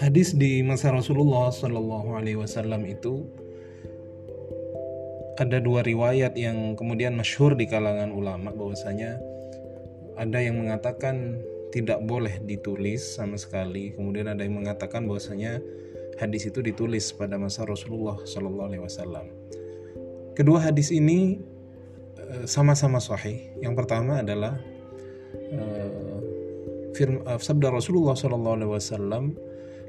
Hadis 0.00 0.34
di 0.34 0.64
masa 0.66 0.90
Rasulullah 0.90 1.54
Shallallahu 1.54 2.18
Alaihi 2.18 2.34
Wasallam 2.34 2.82
itu 2.88 3.30
ada 5.38 5.62
dua 5.62 5.86
riwayat 5.86 6.34
yang 6.34 6.74
kemudian 6.74 7.14
masyhur 7.14 7.54
di 7.54 7.70
kalangan 7.70 8.10
ulama 8.10 8.50
bahwasanya 8.50 9.22
ada 10.18 10.42
yang 10.42 10.58
mengatakan 10.58 11.38
tidak 11.70 12.02
boleh 12.02 12.42
ditulis 12.42 13.14
sama 13.14 13.38
sekali. 13.38 13.94
Kemudian 13.94 14.26
ada 14.26 14.42
yang 14.42 14.58
mengatakan 14.58 15.06
bahwasanya 15.06 15.62
hadis 16.18 16.50
itu 16.50 16.58
ditulis 16.58 17.14
pada 17.14 17.38
masa 17.38 17.62
Rasulullah 17.62 18.18
Shallallahu 18.26 18.66
Alaihi 18.66 18.82
Wasallam. 18.82 19.30
Kedua 20.34 20.58
hadis 20.58 20.90
ini 20.90 21.38
sama-sama 22.49 22.97
sahih 23.01 23.53
yang 23.61 23.73
pertama 23.77 24.21
adalah 24.21 24.57
uh, 25.53 26.19
firman, 26.93 27.21
uh, 27.25 27.39
sabda 27.39 27.69
Rasulullah 27.71 28.17
Shallallahu 28.17 28.55
Alaihi 28.61 28.71
Wasallam 28.71 29.25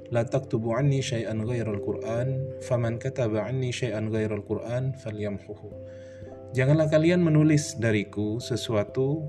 لا 0.07 0.23
تكتبوا 0.23 0.75
عني 0.75 1.03
شيئا 1.03 1.35
غير 1.35 1.67
القرآن 1.67 2.63
فمن 2.63 2.99
كتب 3.03 3.37
عني 3.37 3.75
شيئا 3.75 4.01
غير 4.07 4.35
القرآن 4.35 5.03
فليمحه 5.03 5.63
Janganlah 6.55 6.89
kalian 6.89 7.21
menulis 7.21 7.77
dariku 7.77 8.41
sesuatu 8.41 9.29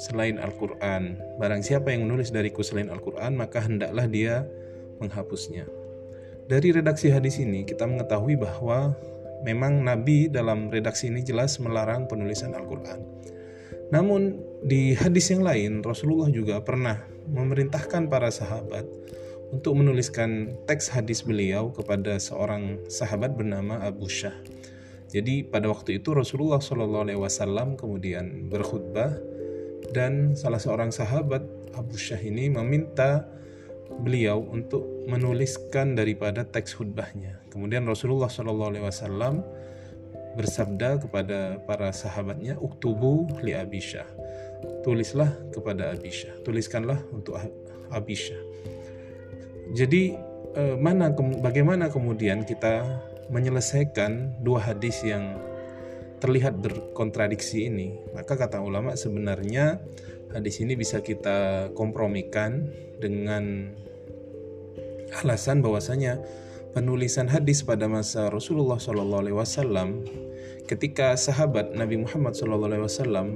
selain 0.00 0.40
Al-Quran. 0.40 1.20
Barang 1.36 1.60
siapa 1.60 1.92
yang 1.92 2.08
menulis 2.08 2.32
dariku 2.32 2.64
selain 2.64 2.88
Al-Quran, 2.88 3.36
maka 3.36 3.60
hendaklah 3.60 4.08
dia 4.08 4.48
menghapusnya. 4.96 5.68
Dari 6.48 6.72
redaksi 6.72 7.12
hadis 7.12 7.36
ini, 7.36 7.68
kita 7.68 7.84
mengetahui 7.84 8.40
bahwa 8.40 8.96
memang 9.43 9.83
Nabi 9.83 10.27
dalam 10.27 10.67
redaksi 10.67 11.07
ini 11.07 11.23
jelas 11.23 11.59
melarang 11.61 12.07
penulisan 12.07 12.55
Al-Quran. 12.55 12.99
Namun, 13.89 14.37
di 14.61 14.93
hadis 14.93 15.33
yang 15.33 15.41
lain, 15.41 15.81
Rasulullah 15.81 16.29
juga 16.29 16.61
pernah 16.61 17.01
memerintahkan 17.29 18.05
para 18.05 18.29
sahabat 18.29 18.85
untuk 19.49 19.81
menuliskan 19.81 20.53
teks 20.69 20.93
hadis 20.93 21.25
beliau 21.25 21.73
kepada 21.73 22.21
seorang 22.21 22.77
sahabat 22.85 23.33
bernama 23.33 23.81
Abu 23.81 24.05
Syah. 24.05 24.37
Jadi 25.09 25.41
pada 25.41 25.65
waktu 25.73 25.97
itu 25.97 26.13
Rasulullah 26.13 26.61
Shallallahu 26.61 27.09
Alaihi 27.09 27.17
Wasallam 27.17 27.73
kemudian 27.73 28.45
berkhutbah 28.45 29.17
dan 29.89 30.37
salah 30.37 30.61
seorang 30.61 30.93
sahabat 30.93 31.41
Abu 31.73 31.97
Syah 31.97 32.21
ini 32.21 32.45
meminta 32.53 33.25
beliau 33.97 34.45
untuk 34.45 34.85
menuliskan 35.09 35.97
daripada 35.97 36.45
teks 36.45 36.77
khutbahnya. 36.77 37.41
Kemudian 37.49 37.83
Rasulullah 37.89 38.29
Shallallahu 38.29 38.69
Alaihi 38.75 38.85
Wasallam 38.85 39.41
bersabda 40.37 41.01
kepada 41.01 41.57
para 41.65 41.89
sahabatnya, 41.89 42.55
"Uktubu 42.61 43.25
li 43.41 43.57
Abisha." 43.57 44.05
Tulislah 44.85 45.31
kepada 45.51 45.91
Abisha, 45.91 46.31
tuliskanlah 46.45 46.99
untuk 47.11 47.35
Abisha. 47.89 48.37
Jadi 49.73 50.15
eh, 50.55 50.75
mana 50.77 51.11
bagaimana 51.41 51.89
kemudian 51.89 52.45
kita 52.45 52.85
menyelesaikan 53.29 54.41
dua 54.41 54.73
hadis 54.73 55.05
yang 55.05 55.37
terlihat 56.19 56.59
berkontradiksi 56.59 57.67
ini? 57.71 57.95
Maka 58.13 58.35
kata 58.35 58.59
ulama 58.59 58.93
sebenarnya 58.93 59.79
hadis 60.35 60.61
ini 60.61 60.77
bisa 60.77 61.01
kita 61.01 61.71
kompromikan 61.73 62.69
dengan 63.01 63.73
alasan 65.23 65.65
bahwasanya 65.65 66.21
penulisan 66.77 67.25
hadis 67.25 67.65
pada 67.65 67.89
masa 67.89 68.29
Rasulullah 68.29 68.77
Shallallahu 68.77 69.21
Alaihi 69.25 69.37
Wasallam 69.37 70.05
ketika 70.69 71.17
sahabat 71.17 71.73
Nabi 71.73 71.97
Muhammad 71.97 72.37
Shallallahu 72.37 72.69
Alaihi 72.69 72.85
Wasallam 72.85 73.27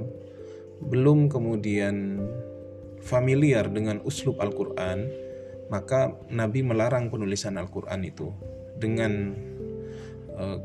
belum 0.86 1.26
kemudian 1.26 2.22
familiar 3.02 3.66
dengan 3.66 3.98
uslub 4.06 4.38
Al-Quran 4.38 5.10
maka 5.66 6.14
Nabi 6.30 6.62
melarang 6.62 7.10
penulisan 7.10 7.58
Al-Quran 7.58 8.06
itu 8.06 8.30
dengan 8.78 9.34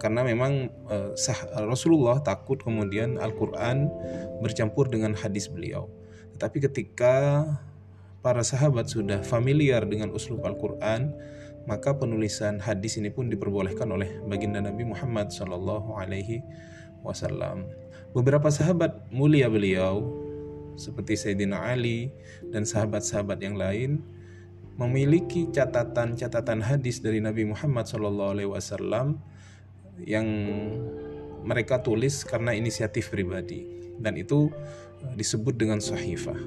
karena 0.01 0.25
memang 0.25 0.73
uh, 0.89 1.13
sah, 1.13 1.37
Rasulullah 1.65 2.19
takut 2.25 2.57
kemudian 2.57 3.21
Al-Quran 3.21 3.89
bercampur 4.41 4.89
dengan 4.89 5.13
hadis 5.13 5.45
beliau. 5.45 5.89
Tetapi 6.33 6.57
ketika 6.69 7.45
para 8.19 8.41
sahabat 8.43 8.89
sudah 8.89 9.21
familiar 9.21 9.85
dengan 9.85 10.09
uslub 10.11 10.43
Al-Quran, 10.43 11.13
maka 11.69 11.93
penulisan 11.93 12.57
hadis 12.57 12.97
ini 12.97 13.13
pun 13.13 13.29
diperbolehkan 13.29 13.85
oleh 13.93 14.09
baginda 14.25 14.57
Nabi 14.57 14.89
Muhammad 14.89 15.29
Wasallam. 16.99 17.69
Beberapa 18.11 18.49
sahabat 18.49 19.07
mulia 19.13 19.47
beliau 19.47 20.01
seperti 20.79 21.13
Sayyidina 21.13 21.61
Ali 21.69 22.09
dan 22.49 22.65
sahabat-sahabat 22.65 23.37
yang 23.43 23.55
lain 23.59 24.01
memiliki 24.79 25.51
catatan-catatan 25.51 26.63
hadis 26.63 27.03
dari 27.03 27.19
Nabi 27.19 27.43
Muhammad 27.43 27.83
SAW 27.83 29.19
yang 30.05 30.27
mereka 31.43 31.79
tulis 31.79 32.27
karena 32.27 32.51
inisiatif 32.51 33.11
pribadi 33.11 33.65
dan 33.99 34.15
itu 34.15 34.51
eh, 35.03 35.13
disebut 35.15 35.55
dengan 35.55 35.79
sahifah. 35.79 36.37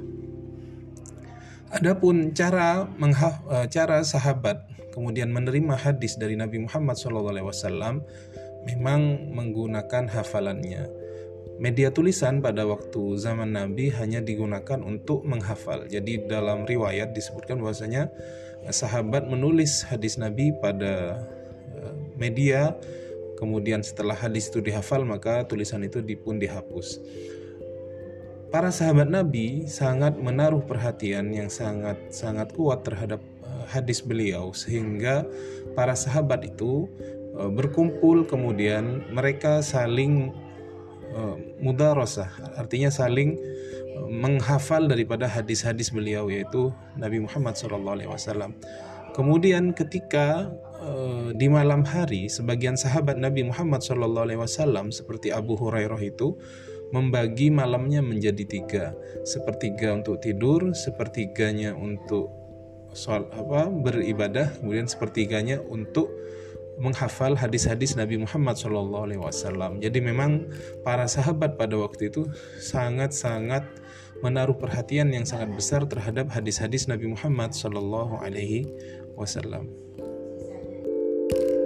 Adapun 1.73 2.37
cara 2.37 2.89
eh, 2.89 3.67
cara 3.73 4.05
sahabat 4.05 4.69
kemudian 4.93 5.33
menerima 5.33 5.77
hadis 5.77 6.21
dari 6.21 6.37
Nabi 6.37 6.61
Muhammad 6.69 7.01
SAW 7.01 8.05
memang 8.69 9.01
menggunakan 9.33 10.13
hafalannya 10.13 11.01
Media 11.63 11.95
tulisan 11.95 12.43
pada 12.43 12.67
waktu 12.67 13.23
zaman 13.23 13.55
Nabi 13.55 13.95
hanya 13.95 14.19
digunakan 14.19 14.83
untuk 14.83 15.23
menghafal. 15.23 15.87
Jadi 15.87 16.27
dalam 16.27 16.67
riwayat 16.67 17.15
disebutkan 17.15 17.63
bahwasanya 17.63 18.11
eh, 18.67 18.75
sahabat 18.75 19.31
menulis 19.31 19.87
hadis 19.87 20.19
Nabi 20.19 20.53
pada 20.59 21.23
media 22.17 22.77
kemudian 23.43 23.83
setelah 23.83 24.15
hadis 24.15 24.47
itu 24.47 24.63
dihafal 24.63 25.03
maka 25.03 25.43
tulisan 25.43 25.83
itu 25.83 25.99
pun 26.23 26.39
dihapus. 26.39 27.03
Para 28.55 28.71
sahabat 28.71 29.11
Nabi 29.11 29.67
sangat 29.67 30.15
menaruh 30.15 30.63
perhatian 30.63 31.35
yang 31.35 31.51
sangat 31.51 31.99
sangat 32.15 32.55
kuat 32.55 32.87
terhadap 32.87 33.19
eh, 33.43 33.65
hadis 33.67 33.99
beliau 33.99 34.55
sehingga 34.55 35.27
para 35.75 35.99
sahabat 35.99 36.47
itu 36.47 36.87
berkumpul 37.33 38.29
kemudian 38.29 39.09
mereka 39.09 39.65
saling 39.65 40.31
Eh, 41.13 41.37
mudarosah 41.61 42.57
artinya 42.57 42.89
saling 42.89 43.37
eh, 43.37 44.09
menghafal 44.09 44.89
daripada 44.89 45.29
hadis-hadis 45.29 45.93
beliau 45.93 46.33
yaitu 46.33 46.73
Nabi 46.97 47.21
Muhammad 47.21 47.53
SAW. 47.53 48.57
Kemudian 49.13 49.77
ketika 49.77 50.49
uh, 50.83 51.31
di 51.33 51.47
malam 51.47 51.87
hari 51.87 52.27
sebagian 52.27 52.75
sahabat 52.75 53.17
Nabi 53.17 53.47
Muhammad 53.47 53.81
SAW 53.81 54.91
seperti 54.91 55.31
Abu 55.31 55.55
Hurairah 55.55 56.03
itu 56.03 56.35
membagi 56.93 57.49
malamnya 57.49 58.05
menjadi 58.05 58.45
tiga, 58.45 58.85
sepertiga 59.25 59.97
untuk 59.97 60.21
tidur, 60.21 60.77
sepertiganya 60.77 61.73
untuk 61.73 62.29
soal 62.93 63.25
apa 63.33 63.73
beribadah, 63.73 64.53
kemudian 64.61 64.85
sepertiganya 64.85 65.65
untuk 65.65 66.13
menghafal 66.77 67.33
hadis-hadis 67.33 67.97
Nabi 67.97 68.21
Muhammad 68.21 68.61
SAW. 68.61 69.81
Jadi 69.81 69.99
memang 70.05 70.53
para 70.85 71.09
sahabat 71.09 71.57
pada 71.57 71.81
waktu 71.81 72.13
itu 72.13 72.29
sangat-sangat 72.61 73.65
menaruh 74.21 74.57
perhatian 74.57 75.11
yang 75.11 75.25
sangat 75.25 75.53
besar 75.53 75.89
terhadap 75.89 76.29
hadis-hadis 76.29 76.87
Nabi 76.89 77.09
Muhammad 77.09 77.57
SAW. 77.57 78.05
thank 81.33 81.51
you 81.51 81.62